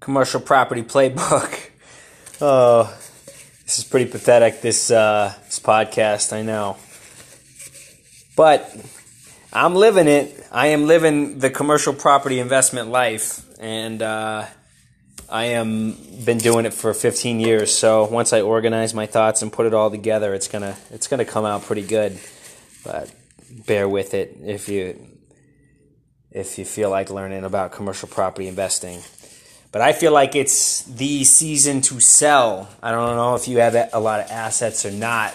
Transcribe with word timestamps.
commercial 0.00 0.40
property 0.40 0.82
playbook. 0.82 1.66
Oh, 2.42 2.84
this 3.64 3.78
is 3.78 3.84
pretty 3.84 4.10
pathetic. 4.10 4.62
This 4.62 4.90
uh, 4.90 5.34
this 5.44 5.60
podcast, 5.60 6.32
I 6.32 6.40
know, 6.40 6.78
but 8.34 8.74
I'm 9.52 9.74
living 9.74 10.08
it. 10.08 10.42
I 10.50 10.68
am 10.68 10.86
living 10.86 11.38
the 11.38 11.50
commercial 11.50 11.92
property 11.92 12.38
investment 12.38 12.88
life, 12.88 13.44
and 13.60 14.00
uh, 14.00 14.46
I 15.28 15.44
am 15.44 15.98
been 16.24 16.38
doing 16.38 16.64
it 16.64 16.72
for 16.72 16.94
15 16.94 17.40
years. 17.40 17.70
So 17.76 18.04
once 18.06 18.32
I 18.32 18.40
organize 18.40 18.94
my 18.94 19.04
thoughts 19.04 19.42
and 19.42 19.52
put 19.52 19.66
it 19.66 19.74
all 19.74 19.90
together, 19.90 20.32
it's 20.32 20.48
gonna 20.48 20.78
it's 20.90 21.08
gonna 21.08 21.26
come 21.26 21.44
out 21.44 21.64
pretty 21.64 21.86
good. 21.86 22.18
But 22.84 23.12
bear 23.66 23.86
with 23.86 24.14
it 24.14 24.38
if 24.42 24.70
you 24.70 24.98
if 26.30 26.58
you 26.58 26.64
feel 26.64 26.88
like 26.88 27.10
learning 27.10 27.44
about 27.44 27.72
commercial 27.72 28.08
property 28.08 28.48
investing. 28.48 29.02
But 29.72 29.82
I 29.82 29.92
feel 29.92 30.12
like 30.12 30.34
it's 30.34 30.82
the 30.82 31.22
season 31.22 31.80
to 31.82 32.00
sell. 32.00 32.68
I 32.82 32.90
don't 32.90 33.14
know 33.14 33.36
if 33.36 33.46
you 33.46 33.58
have 33.58 33.76
a 33.92 34.00
lot 34.00 34.18
of 34.18 34.30
assets 34.30 34.84
or 34.84 34.90
not, 34.90 35.34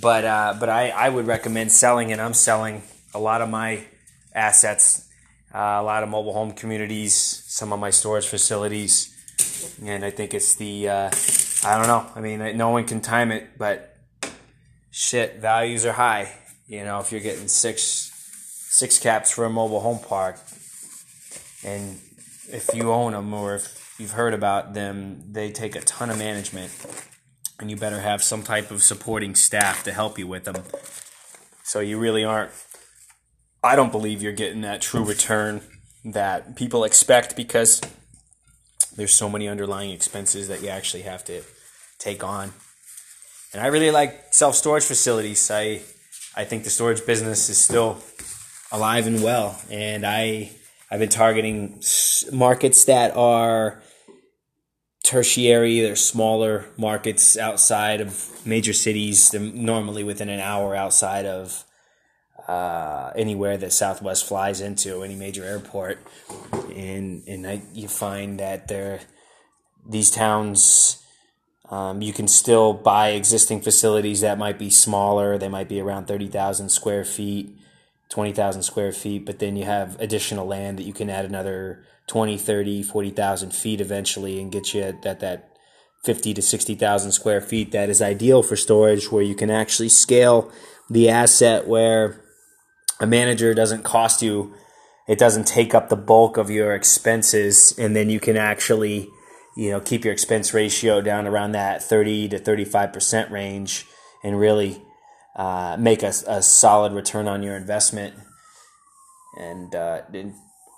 but 0.00 0.24
uh, 0.24 0.54
but 0.60 0.68
I, 0.68 0.90
I 0.90 1.08
would 1.08 1.26
recommend 1.26 1.72
selling, 1.72 2.12
and 2.12 2.20
I'm 2.20 2.34
selling 2.34 2.82
a 3.14 3.18
lot 3.18 3.40
of 3.40 3.48
my 3.48 3.84
assets, 4.34 5.08
uh, 5.54 5.58
a 5.58 5.82
lot 5.82 6.02
of 6.02 6.10
mobile 6.10 6.34
home 6.34 6.52
communities, 6.52 7.14
some 7.14 7.72
of 7.72 7.80
my 7.80 7.90
storage 7.90 8.26
facilities, 8.26 9.14
and 9.82 10.04
I 10.04 10.10
think 10.10 10.34
it's 10.34 10.56
the 10.56 10.88
uh, 10.90 11.10
I 11.64 11.78
don't 11.78 11.86
know. 11.86 12.06
I 12.14 12.20
mean, 12.20 12.58
no 12.58 12.70
one 12.70 12.84
can 12.84 13.00
time 13.00 13.32
it, 13.32 13.56
but 13.56 13.96
shit, 14.90 15.36
values 15.38 15.86
are 15.86 15.92
high. 15.92 16.30
You 16.68 16.84
know, 16.84 17.00
if 17.00 17.10
you're 17.10 17.22
getting 17.22 17.48
six 17.48 18.10
six 18.68 18.98
caps 18.98 19.30
for 19.30 19.46
a 19.46 19.50
mobile 19.50 19.80
home 19.80 20.00
park, 20.00 20.36
and 21.64 21.98
if 22.50 22.70
you 22.74 22.92
own 22.92 23.12
them 23.12 23.32
or 23.32 23.56
if 23.56 23.96
you've 23.98 24.12
heard 24.12 24.34
about 24.34 24.74
them, 24.74 25.22
they 25.30 25.50
take 25.50 25.76
a 25.76 25.80
ton 25.80 26.10
of 26.10 26.18
management, 26.18 26.72
and 27.60 27.70
you 27.70 27.76
better 27.76 28.00
have 28.00 28.22
some 28.22 28.42
type 28.42 28.70
of 28.70 28.82
supporting 28.82 29.34
staff 29.34 29.84
to 29.84 29.92
help 29.92 30.18
you 30.18 30.26
with 30.26 30.44
them. 30.44 30.62
So 31.62 31.80
you 31.80 31.98
really 31.98 32.24
aren't. 32.24 32.50
I 33.62 33.76
don't 33.76 33.92
believe 33.92 34.20
you're 34.22 34.32
getting 34.32 34.60
that 34.62 34.82
true 34.82 35.04
return 35.04 35.62
that 36.04 36.56
people 36.56 36.84
expect 36.84 37.34
because 37.34 37.80
there's 38.96 39.14
so 39.14 39.28
many 39.28 39.48
underlying 39.48 39.90
expenses 39.90 40.48
that 40.48 40.62
you 40.62 40.68
actually 40.68 41.02
have 41.02 41.24
to 41.24 41.42
take 41.98 42.22
on. 42.22 42.52
And 43.52 43.62
I 43.62 43.68
really 43.68 43.90
like 43.90 44.34
self 44.34 44.54
storage 44.54 44.84
facilities. 44.84 45.50
I 45.50 45.80
I 46.36 46.44
think 46.44 46.64
the 46.64 46.70
storage 46.70 47.06
business 47.06 47.48
is 47.48 47.58
still 47.58 47.98
alive 48.72 49.06
and 49.06 49.22
well. 49.22 49.58
And 49.70 50.04
I 50.04 50.50
I've 50.94 51.00
been 51.00 51.08
targeting 51.08 51.82
markets 52.30 52.84
that 52.84 53.16
are 53.16 53.82
tertiary. 55.02 55.80
They're 55.80 55.96
smaller 55.96 56.66
markets 56.76 57.36
outside 57.36 58.00
of 58.00 58.30
major 58.46 58.72
cities. 58.72 59.28
They're 59.30 59.40
normally 59.40 60.04
within 60.04 60.28
an 60.28 60.38
hour 60.38 60.76
outside 60.76 61.26
of 61.26 61.64
uh, 62.46 63.10
anywhere 63.16 63.56
that 63.56 63.72
Southwest 63.72 64.24
flies 64.24 64.60
into, 64.60 65.02
any 65.02 65.16
major 65.16 65.42
airport. 65.42 65.98
And 66.76 67.26
and 67.26 67.44
I, 67.44 67.62
you 67.72 67.88
find 67.88 68.38
that 68.38 68.68
there 68.68 69.00
these 69.84 70.12
towns. 70.12 71.02
Um, 71.70 72.02
you 72.02 72.12
can 72.12 72.28
still 72.28 72.72
buy 72.72 73.08
existing 73.08 73.62
facilities 73.62 74.20
that 74.20 74.38
might 74.38 74.60
be 74.60 74.70
smaller. 74.70 75.38
They 75.38 75.48
might 75.48 75.68
be 75.68 75.80
around 75.80 76.06
30,000 76.06 76.68
square 76.68 77.04
feet 77.04 77.58
20,000 78.10 78.62
square 78.62 78.92
feet, 78.92 79.26
but 79.26 79.38
then 79.38 79.56
you 79.56 79.64
have 79.64 80.00
additional 80.00 80.46
land 80.46 80.78
that 80.78 80.84
you 80.84 80.92
can 80.92 81.10
add 81.10 81.24
another 81.24 81.84
20, 82.06 82.36
30, 82.38 82.82
40,000 82.82 83.50
feet 83.52 83.80
eventually 83.80 84.40
and 84.40 84.52
get 84.52 84.74
you 84.74 84.82
at, 84.82 85.04
at 85.06 85.20
that 85.20 85.50
50 86.04 86.34
to 86.34 86.42
60,000 86.42 87.12
square 87.12 87.40
feet 87.40 87.72
that 87.72 87.88
is 87.88 88.02
ideal 88.02 88.42
for 88.42 88.56
storage 88.56 89.10
where 89.10 89.22
you 89.22 89.34
can 89.34 89.50
actually 89.50 89.88
scale 89.88 90.52
the 90.90 91.08
asset 91.08 91.66
where 91.66 92.22
a 93.00 93.06
manager 93.06 93.54
doesn't 93.54 93.84
cost 93.84 94.20
you 94.20 94.54
it 95.08 95.18
doesn't 95.18 95.46
take 95.46 95.74
up 95.74 95.88
the 95.88 95.96
bulk 95.96 96.36
of 96.36 96.50
your 96.50 96.74
expenses 96.74 97.74
and 97.78 97.96
then 97.96 98.10
you 98.10 98.20
can 98.20 98.36
actually 98.36 99.08
you 99.56 99.70
know 99.70 99.80
keep 99.80 100.04
your 100.04 100.12
expense 100.12 100.52
ratio 100.52 101.00
down 101.00 101.26
around 101.26 101.52
that 101.52 101.82
30 101.82 102.28
to 102.28 102.38
35% 102.38 103.30
range 103.30 103.86
and 104.22 104.38
really 104.38 104.82
uh, 105.36 105.76
make 105.78 106.02
a, 106.02 106.12
a 106.26 106.42
solid 106.42 106.92
return 106.92 107.26
on 107.26 107.42
your 107.42 107.56
investment. 107.56 108.14
And, 109.36 109.74
uh, 109.74 110.02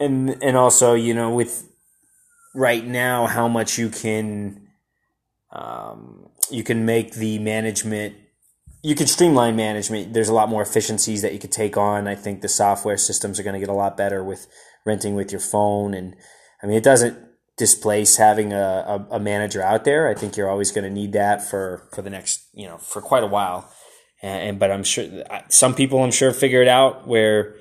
and, 0.00 0.42
and 0.42 0.56
also, 0.56 0.94
you 0.94 1.14
know, 1.14 1.32
with 1.32 1.68
right 2.54 2.84
now, 2.84 3.26
how 3.26 3.46
much 3.46 3.78
you 3.78 3.88
can, 3.88 4.68
um, 5.52 6.30
you 6.50 6.64
can 6.64 6.84
make 6.84 7.12
the 7.12 7.38
management, 7.38 8.16
you 8.82 8.94
can 8.96 9.06
streamline 9.06 9.54
management. 9.54 10.14
There's 10.14 10.28
a 10.28 10.34
lot 10.34 10.48
more 10.48 10.62
efficiencies 10.62 11.22
that 11.22 11.32
you 11.32 11.38
could 11.38 11.52
take 11.52 11.76
on. 11.76 12.08
I 12.08 12.16
think 12.16 12.40
the 12.40 12.48
software 12.48 12.96
systems 12.96 13.38
are 13.38 13.44
going 13.44 13.54
to 13.54 13.60
get 13.60 13.68
a 13.68 13.74
lot 13.74 13.96
better 13.96 14.24
with 14.24 14.48
renting 14.84 15.14
with 15.14 15.30
your 15.30 15.40
phone. 15.40 15.94
And 15.94 16.16
I 16.60 16.66
mean, 16.66 16.76
it 16.76 16.82
doesn't 16.82 17.16
displace 17.56 18.16
having 18.16 18.52
a, 18.52 19.06
a, 19.10 19.16
a 19.16 19.20
manager 19.20 19.62
out 19.62 19.84
there. 19.84 20.08
I 20.08 20.14
think 20.14 20.36
you're 20.36 20.50
always 20.50 20.72
going 20.72 20.84
to 20.84 20.90
need 20.90 21.12
that 21.12 21.48
for, 21.48 21.88
for 21.94 22.02
the 22.02 22.10
next, 22.10 22.48
you 22.52 22.66
know, 22.66 22.78
for 22.78 23.00
quite 23.00 23.22
a 23.22 23.28
while 23.28 23.70
and, 24.22 24.58
but 24.58 24.70
I'm 24.70 24.84
sure 24.84 25.06
some 25.48 25.74
people 25.74 26.02
I'm 26.02 26.10
sure 26.10 26.32
figure 26.32 26.62
it 26.62 26.68
out 26.68 27.06
where 27.06 27.56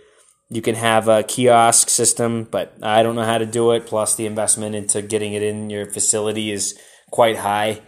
you 0.50 0.62
can 0.62 0.76
have 0.76 1.08
a 1.08 1.24
kiosk 1.24 1.90
system, 1.90 2.48
but 2.50 2.74
I 2.82 3.04
don't 3.04 3.16
know 3.16 3.24
how 3.24 3.38
to 3.38 3.46
do 3.46 3.72
it. 3.72 3.86
Plus, 3.86 4.16
the 4.16 4.26
investment 4.26 4.76
into 4.76 5.02
getting 5.02 5.34
it 5.34 5.44
in 5.44 5.70
your 5.70 5.86
facility 5.86 6.52
is 6.52 6.78
quite 7.12 7.38
high. 7.38 7.82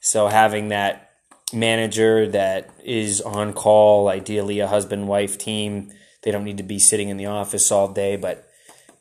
So 0.00 0.26
having 0.26 0.68
that 0.68 1.10
manager 1.52 2.28
that 2.28 2.70
is 2.84 3.20
on 3.20 3.52
call, 3.52 4.08
ideally 4.08 4.58
a 4.58 4.66
husband 4.66 5.06
wife 5.06 5.38
team, 5.38 5.92
they 6.22 6.30
don't 6.32 6.44
need 6.44 6.58
to 6.58 6.64
be 6.64 6.78
sitting 6.78 7.08
in 7.08 7.16
the 7.16 7.26
office 7.26 7.70
all 7.70 7.88
day, 7.92 8.16
but 8.16 8.44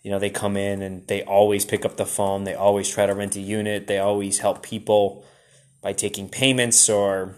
you 0.04 0.12
know 0.12 0.20
they 0.20 0.30
come 0.30 0.56
in 0.56 0.82
and 0.82 1.06
they 1.08 1.24
always 1.24 1.66
pick 1.66 1.84
up 1.84 1.98
the 1.98 2.06
phone. 2.06 2.44
They 2.44 2.54
always 2.54 2.88
try 2.88 3.08
to 3.08 3.14
rent 3.14 3.36
a 3.36 3.42
unit. 3.42 3.88
They 3.88 3.98
always 3.98 4.40
help 4.40 4.64
people 4.64 5.26
by 5.82 5.94
taking 5.94 6.30
payments 6.30 6.88
or 6.88 7.36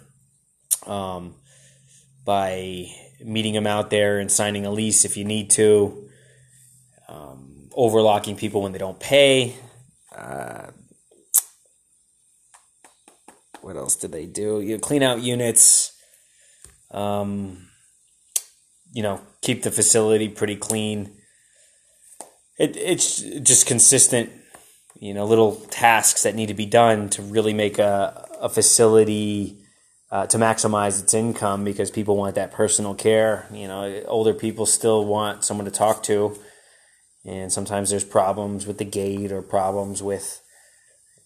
um, 0.85 1.35
by 2.29 2.85
meeting 3.25 3.55
them 3.55 3.65
out 3.65 3.89
there 3.89 4.19
and 4.19 4.31
signing 4.31 4.63
a 4.63 4.69
lease 4.69 5.03
if 5.03 5.17
you 5.17 5.25
need 5.25 5.49
to, 5.49 6.07
um, 7.07 7.67
overlocking 7.73 8.35
people 8.35 8.61
when 8.61 8.71
they 8.71 8.77
don't 8.77 8.99
pay. 8.99 9.55
Uh, 10.15 10.67
what 13.61 13.75
else 13.75 13.95
did 13.95 14.11
they 14.11 14.27
do? 14.27 14.61
You 14.61 14.77
clean 14.77 15.01
out 15.01 15.23
units. 15.23 15.91
Um, 16.91 17.65
you 18.93 19.01
know, 19.01 19.21
keep 19.41 19.63
the 19.63 19.71
facility 19.71 20.29
pretty 20.29 20.55
clean. 20.55 21.11
It, 22.59 22.77
it's 22.77 23.21
just 23.39 23.65
consistent, 23.65 24.29
you 24.99 25.15
know, 25.15 25.25
little 25.25 25.55
tasks 25.71 26.21
that 26.21 26.35
need 26.35 26.49
to 26.49 26.53
be 26.53 26.67
done 26.67 27.09
to 27.09 27.23
really 27.23 27.55
make 27.55 27.79
a, 27.79 28.27
a 28.39 28.49
facility 28.49 29.57
uh, 30.11 30.25
to 30.27 30.37
maximize 30.37 31.01
its 31.01 31.13
income 31.13 31.63
because 31.63 31.91
people 31.91 32.17
want 32.17 32.35
that 32.35 32.51
personal 32.51 32.95
care. 32.95 33.47
You 33.51 33.67
know, 33.67 34.03
older 34.07 34.33
people 34.33 34.65
still 34.65 35.05
want 35.05 35.43
someone 35.43 35.65
to 35.65 35.71
talk 35.71 36.03
to, 36.03 36.37
and 37.25 37.51
sometimes 37.51 37.89
there's 37.89 38.03
problems 38.03 38.65
with 38.65 38.77
the 38.77 38.85
gate 38.85 39.31
or 39.31 39.41
problems 39.41 40.01
with 40.01 40.41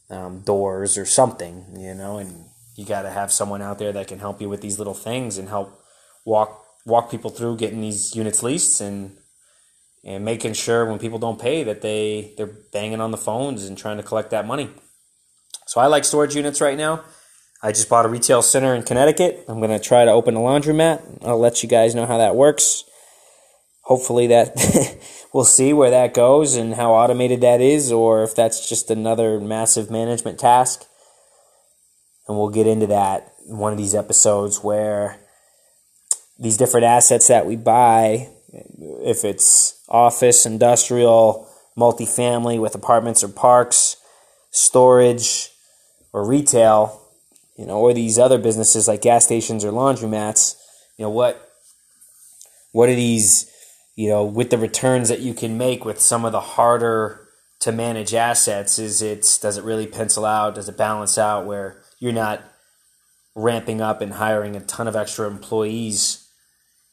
um, 0.09 0.41
doors 0.41 0.97
or 0.97 1.05
something. 1.05 1.65
You 1.77 1.93
know, 1.93 2.17
and 2.17 2.45
you 2.75 2.85
got 2.85 3.03
to 3.03 3.09
have 3.09 3.31
someone 3.31 3.61
out 3.61 3.79
there 3.79 3.91
that 3.93 4.07
can 4.07 4.19
help 4.19 4.41
you 4.41 4.49
with 4.49 4.61
these 4.61 4.77
little 4.77 4.93
things 4.93 5.37
and 5.37 5.47
help 5.47 5.79
walk 6.25 6.61
walk 6.85 7.09
people 7.09 7.29
through 7.29 7.57
getting 7.57 7.81
these 7.81 8.15
units 8.15 8.43
leased 8.43 8.81
and 8.81 9.17
and 10.03 10.25
making 10.25 10.51
sure 10.51 10.85
when 10.85 10.99
people 10.99 11.19
don't 11.19 11.39
pay 11.39 11.63
that 11.63 11.81
they 11.81 12.33
they're 12.35 12.51
banging 12.73 12.99
on 12.99 13.11
the 13.11 13.17
phones 13.17 13.63
and 13.63 13.77
trying 13.77 13.97
to 13.97 14.03
collect 14.03 14.31
that 14.31 14.45
money. 14.45 14.69
So 15.67 15.79
I 15.79 15.87
like 15.87 16.03
storage 16.03 16.35
units 16.35 16.59
right 16.59 16.77
now. 16.77 17.05
I 17.65 17.71
just 17.71 17.87
bought 17.87 18.05
a 18.05 18.09
retail 18.09 18.41
center 18.41 18.75
in 18.75 18.83
Connecticut. 18.83 19.45
I'm 19.47 19.59
going 19.59 19.71
to 19.71 19.79
try 19.79 20.03
to 20.03 20.11
open 20.11 20.35
a 20.35 20.39
laundromat. 20.39 21.23
I'll 21.23 21.39
let 21.39 21.63
you 21.63 21.69
guys 21.69 21.95
know 21.95 22.05
how 22.05 22.17
that 22.17 22.35
works. 22.35 22.83
Hopefully, 23.83 24.27
that 24.27 24.99
we'll 25.33 25.45
see 25.45 25.71
where 25.71 25.89
that 25.89 26.13
goes 26.13 26.57
and 26.57 26.73
how 26.73 26.91
automated 26.91 27.39
that 27.39 27.61
is, 27.61 27.89
or 27.89 28.21
if 28.23 28.35
that's 28.35 28.67
just 28.67 28.91
another 28.91 29.39
massive 29.39 29.89
management 29.89 30.39
task. 30.39 30.83
And 32.27 32.37
we'll 32.37 32.49
get 32.49 32.67
into 32.67 32.87
that 32.87 33.31
in 33.47 33.57
one 33.57 33.71
of 33.71 33.77
these 33.77 33.95
episodes 33.95 34.61
where 34.61 35.21
these 36.37 36.57
different 36.57 36.85
assets 36.85 37.29
that 37.29 37.45
we 37.45 37.55
buy, 37.55 38.27
if 38.51 39.23
it's 39.23 39.81
office, 39.87 40.45
industrial, 40.45 41.49
multifamily 41.77 42.59
with 42.59 42.75
apartments 42.75 43.23
or 43.23 43.29
parks, 43.29 43.95
storage, 44.51 45.49
or 46.11 46.27
retail, 46.27 47.02
you 47.57 47.65
know, 47.65 47.77
or 47.77 47.93
these 47.93 48.17
other 48.17 48.37
businesses 48.37 48.87
like 48.87 49.01
gas 49.01 49.25
stations 49.25 49.63
or 49.63 49.71
laundromats, 49.71 50.55
you 50.97 51.03
know, 51.03 51.09
what 51.09 51.49
what 52.71 52.89
are 52.89 52.95
these, 52.95 53.51
you 53.95 54.09
know, 54.09 54.23
with 54.23 54.49
the 54.49 54.57
returns 54.57 55.09
that 55.09 55.19
you 55.19 55.33
can 55.33 55.57
make 55.57 55.85
with 55.85 55.99
some 55.99 56.25
of 56.25 56.31
the 56.31 56.41
harder 56.41 57.27
to 57.59 57.71
manage 57.71 58.13
assets 58.13 58.77
is 58.79 59.01
it 59.01 59.39
does 59.41 59.57
it 59.57 59.63
really 59.63 59.87
pencil 59.87 60.25
out? 60.25 60.55
Does 60.55 60.67
it 60.67 60.77
balance 60.77 61.17
out 61.17 61.45
where 61.45 61.81
you're 61.99 62.11
not 62.11 62.43
ramping 63.35 63.81
up 63.81 64.01
and 64.01 64.13
hiring 64.13 64.55
a 64.55 64.59
ton 64.59 64.87
of 64.87 64.95
extra 64.95 65.27
employees 65.27 66.27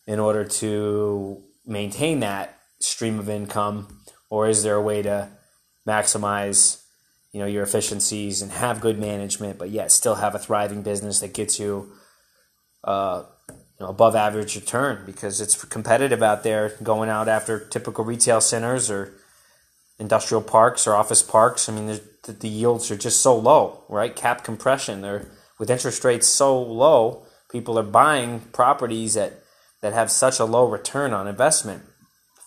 in 0.06 0.18
order 0.18 0.44
to 0.44 1.42
maintain 1.66 2.20
that 2.20 2.58
stream 2.80 3.18
of 3.18 3.28
income, 3.28 4.00
or 4.30 4.48
is 4.48 4.62
there 4.62 4.76
a 4.76 4.82
way 4.82 5.02
to 5.02 5.28
maximize 5.86 6.82
you 7.32 7.40
know 7.40 7.46
your 7.46 7.62
efficiencies 7.62 8.42
and 8.42 8.52
have 8.52 8.80
good 8.80 8.98
management, 8.98 9.58
but 9.58 9.70
yet 9.70 9.92
still 9.92 10.16
have 10.16 10.34
a 10.34 10.38
thriving 10.38 10.82
business 10.82 11.20
that 11.20 11.34
gets 11.34 11.58
you 11.58 11.92
uh, 12.84 13.24
you 13.48 13.56
know, 13.80 13.88
above 13.88 14.14
average 14.14 14.56
return 14.56 15.04
because 15.06 15.40
it's 15.40 15.64
competitive 15.64 16.22
out 16.22 16.42
there 16.42 16.76
going 16.82 17.08
out 17.08 17.28
after 17.28 17.58
typical 17.58 18.04
retail 18.04 18.40
centers 18.40 18.90
or 18.90 19.12
industrial 19.98 20.42
parks 20.42 20.86
or 20.86 20.94
office 20.94 21.22
parks. 21.22 21.68
I 21.68 21.72
mean, 21.72 21.86
the, 21.86 22.32
the 22.32 22.48
yields 22.48 22.90
are 22.90 22.96
just 22.96 23.20
so 23.20 23.36
low, 23.36 23.84
right? 23.88 24.14
Cap 24.14 24.44
compression. 24.44 25.02
They're 25.02 25.26
with 25.58 25.70
interest 25.70 26.04
rates 26.04 26.26
so 26.26 26.60
low, 26.60 27.26
people 27.50 27.78
are 27.78 27.84
buying 27.84 28.40
properties 28.52 29.14
that 29.14 29.44
that 29.82 29.92
have 29.92 30.10
such 30.10 30.38
a 30.38 30.44
low 30.44 30.66
return 30.68 31.12
on 31.12 31.26
investment, 31.26 31.82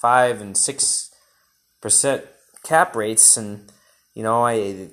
five 0.01 0.41
and 0.41 0.57
six 0.57 1.11
percent 1.81 2.25
cap 2.63 2.95
rates, 2.95 3.37
and 3.37 3.71
you 4.13 4.23
know, 4.23 4.45
I 4.45 4.89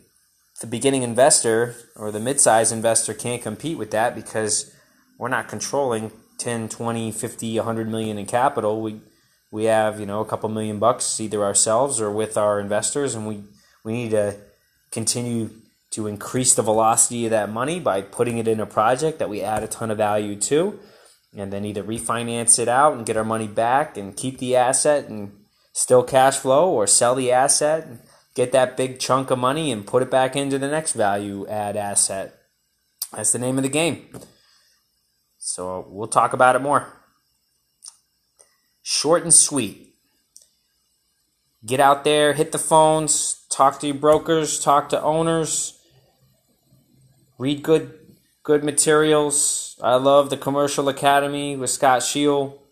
the 0.61 0.67
beginning 0.67 1.03
investor 1.03 1.75
or 1.97 2.11
the 2.11 2.21
mid-sized 2.21 2.73
investor 2.73 3.15
can't 3.15 3.43
compete 3.43 3.79
with 3.79 3.91
that 3.93 4.15
because 4.15 4.75
we're 5.19 5.29
not 5.29 5.49
controlling 5.49 6.13
10, 6.39 6.69
20, 6.69 7.13
50, 7.13 7.57
100 7.57 7.89
million 7.89 8.19
in 8.19 8.27
capital. 8.27 8.81
We 8.81 9.01
we 9.53 9.65
have, 9.65 9.99
you 9.99 10.07
know, 10.07 10.21
a 10.21 10.25
couple 10.25 10.49
million 10.49 10.79
bucks 10.79 11.19
either 11.21 11.43
ourselves 11.43 12.01
or 12.01 12.11
with 12.11 12.37
our 12.37 12.61
investors 12.61 13.15
and 13.15 13.27
we 13.27 13.43
we 13.85 13.93
need 13.93 14.11
to 14.11 14.37
continue 14.91 15.51
to 15.93 16.07
increase 16.07 16.55
the 16.55 16.63
velocity 16.63 17.25
of 17.25 17.31
that 17.31 17.51
money 17.51 17.81
by 17.81 18.01
putting 18.01 18.39
it 18.39 18.47
in 18.47 18.61
a 18.61 18.67
project 18.67 19.19
that 19.19 19.29
we 19.29 19.43
add 19.43 19.63
a 19.63 19.69
ton 19.69 19.91
of 19.91 19.99
value 19.99 20.37
to 20.37 20.79
and 21.37 21.53
then 21.53 21.65
either 21.65 21.83
refinance 21.83 22.59
it 22.59 22.69
out 22.69 22.95
and 22.95 23.07
get 23.07 23.17
our 23.17 23.25
money 23.25 23.49
back 23.49 23.97
and 23.97 24.17
keep 24.17 24.39
the 24.39 24.55
asset 24.55 25.09
and 25.09 25.33
still 25.73 26.03
cash 26.03 26.39
flow 26.39 26.71
or 26.71 26.87
sell 26.87 27.15
the 27.15 27.33
asset 27.33 27.87
get 28.35 28.53
that 28.53 28.77
big 28.77 28.99
chunk 28.99 29.31
of 29.31 29.39
money 29.39 29.71
and 29.71 29.87
put 29.87 30.03
it 30.03 30.11
back 30.11 30.37
into 30.37 30.59
the 30.59 30.69
next 30.69 30.93
value 30.93 31.47
add 31.49 31.77
asset. 31.77 32.37
That's 33.13 33.33
the 33.33 33.39
name 33.39 33.57
of 33.57 33.63
the 33.63 33.69
game. 33.69 34.09
So 35.39 35.87
we'll 35.89 36.09
talk 36.09 36.33
about 36.33 36.57
it 36.57 36.63
more. 36.63 36.87
Short 38.83 39.23
and 39.23 39.35
sweet. 39.35 39.95
Get 41.65 41.81
out 41.81 42.05
there, 42.05 42.33
hit 42.33 42.53
the 42.53 42.59
phones, 42.59 43.47
talk 43.51 43.81
to 43.81 43.87
your 43.87 43.97
brokers, 43.97 44.59
talk 44.59 44.89
to 44.91 45.03
owners, 45.03 45.79
read 47.39 47.63
good 47.63 47.99
good 48.43 48.65
materials. 48.65 49.79
I 49.83 49.97
love 49.97 50.31
the 50.31 50.37
Commercial 50.37 50.89
Academy 50.89 51.57
with 51.57 51.71
Scott 51.71 52.03
Shiel. 52.03 52.63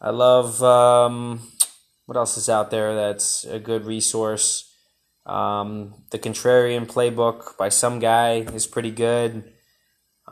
I 0.00 0.10
love 0.10 0.62
um, 0.62 1.40
what 2.06 2.16
else 2.16 2.36
is 2.36 2.48
out 2.48 2.70
there 2.70 2.94
that's 2.94 3.44
a 3.44 3.58
good 3.58 3.84
resource. 3.84 4.72
Um, 5.26 6.04
the 6.10 6.18
Contrarian 6.18 6.86
Playbook 6.86 7.56
by 7.58 7.68
some 7.68 7.98
guy 7.98 8.36
is 8.54 8.66
pretty 8.66 8.92
good. 8.92 9.52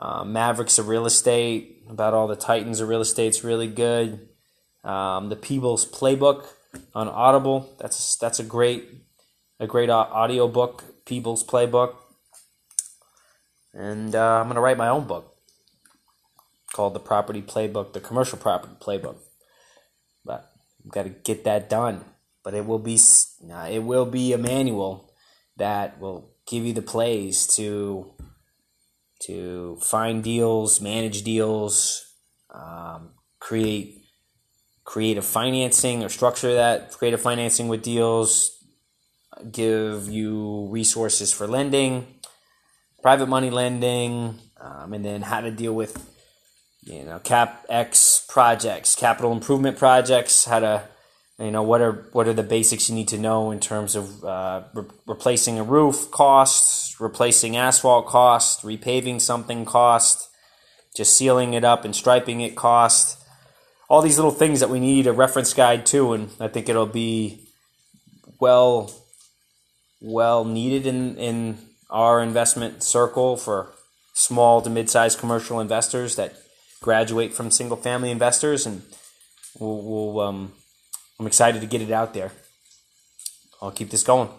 Uh, 0.01 0.23
Mavericks 0.23 0.79
of 0.79 0.87
Real 0.87 1.05
Estate 1.05 1.83
about 1.89 2.13
all 2.13 2.27
the 2.27 2.35
Titans 2.35 2.79
of 2.79 2.89
real 2.89 3.01
estate's 3.01 3.43
really 3.43 3.67
good. 3.67 4.27
Um, 4.83 5.29
the 5.29 5.35
Peebles 5.35 5.85
Playbook 5.85 6.47
on 6.93 7.07
Audible 7.07 7.75
that's 7.79 8.15
that's 8.17 8.39
a 8.39 8.43
great 8.43 8.85
a 9.59 9.67
great 9.67 9.89
audio 9.89 10.47
book. 10.47 10.83
Peebles 11.05 11.43
Playbook, 11.43 11.95
and 13.73 14.15
uh, 14.15 14.41
I'm 14.41 14.47
gonna 14.47 14.61
write 14.61 14.77
my 14.77 14.89
own 14.89 15.05
book 15.05 15.35
called 16.73 16.93
the 16.93 16.99
Property 16.99 17.41
Playbook, 17.41 17.93
the 17.93 17.99
Commercial 17.99 18.37
Property 18.37 18.73
Playbook. 18.79 19.17
I've 20.85 20.91
got 20.91 21.03
to 21.03 21.09
get 21.09 21.43
that 21.45 21.69
done. 21.69 22.05
But 22.43 22.53
it 22.53 22.65
will 22.65 22.79
be 22.79 22.99
it 23.69 23.83
will 23.83 24.05
be 24.05 24.33
a 24.33 24.37
manual 24.37 25.11
that 25.57 25.99
will 25.99 26.29
give 26.47 26.63
you 26.63 26.73
the 26.73 26.81
plays 26.83 27.47
to 27.55 28.13
to 29.21 29.77
find 29.81 30.23
deals, 30.23 30.79
manage 30.79 31.23
deals, 31.23 32.05
um, 32.53 33.11
create 33.39 34.03
creative 34.83 35.25
financing 35.25 36.03
or 36.03 36.09
structure 36.09 36.53
that 36.53 36.91
creative 36.91 37.21
financing 37.21 37.67
with 37.67 37.81
deals, 37.81 38.51
give 39.51 40.07
you 40.09 40.67
resources 40.69 41.33
for 41.33 41.47
lending, 41.47 42.05
private 43.01 43.27
money 43.27 43.49
lending, 43.49 44.39
um, 44.61 44.93
and 44.93 45.03
then 45.03 45.23
how 45.23 45.41
to 45.41 45.49
deal 45.49 45.73
with 45.73 45.97
you 46.83 47.03
know 47.03 47.17
cap 47.19 47.65
X 47.69 48.14
projects, 48.27 48.95
capital 48.95 49.31
improvement 49.31 49.77
projects, 49.77 50.45
how 50.45 50.59
to 50.59 50.83
you 51.39 51.51
know 51.51 51.63
what 51.63 51.81
are 51.81 52.07
what 52.13 52.27
are 52.27 52.33
the 52.33 52.43
basics 52.43 52.89
you 52.89 52.95
need 52.95 53.09
to 53.09 53.17
know 53.17 53.51
in 53.51 53.59
terms 53.59 53.95
of 53.95 54.23
uh, 54.23 54.63
re- 54.73 54.85
replacing 55.05 55.59
a 55.59 55.63
roof 55.63 56.09
costs 56.09 56.95
replacing 57.01 57.57
asphalt 57.57 58.07
cost 58.07 58.63
repaving 58.63 59.19
something 59.19 59.65
cost 59.65 60.29
just 60.95 61.15
sealing 61.15 61.53
it 61.53 61.63
up 61.63 61.83
and 61.83 61.95
striping 61.95 62.39
it 62.39 62.55
cost. 62.55 63.19
All 63.89 64.01
these 64.01 64.17
little 64.17 64.31
things 64.31 64.61
that 64.61 64.69
we 64.69 64.79
need 64.79 65.07
a 65.07 65.13
reference 65.13 65.53
guide 65.53 65.85
to 65.87 66.13
and 66.13 66.29
i 66.39 66.47
think 66.47 66.69
it'll 66.69 66.85
be 66.87 67.47
well 68.39 68.91
well 70.01 70.43
needed 70.45 70.87
in 70.87 71.17
in 71.17 71.57
our 71.89 72.21
investment 72.21 72.81
circle 72.81 73.37
for 73.37 73.73
small 74.13 74.61
to 74.61 74.69
mid-sized 74.69 75.19
commercial 75.19 75.59
investors 75.59 76.15
that 76.15 76.33
graduate 76.85 77.33
from 77.33 77.49
single 77.49 77.75
family 77.75 78.11
investors 78.11 78.67
and 78.67 78.83
we'll, 79.59 79.81
we'll 79.81 80.19
um, 80.19 80.53
I'm 81.19 81.25
excited 81.25 81.59
to 81.61 81.67
get 81.67 81.81
it 81.81 81.91
out 81.91 82.13
there. 82.13 82.31
I'll 83.59 83.71
keep 83.71 83.89
this 83.89 84.03
going. 84.03 84.29